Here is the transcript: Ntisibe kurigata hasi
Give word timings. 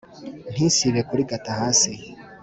Ntisibe 0.53 1.01
kurigata 1.07 1.49
hasi 1.59 1.91